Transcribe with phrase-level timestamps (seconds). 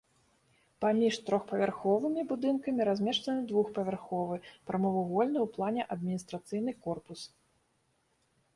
[0.85, 4.35] Паміж трохпавярховымі будынкамі размешчаны двухпавярховы
[4.71, 7.21] прамавугольны ў плане адміністрацыйны корпус.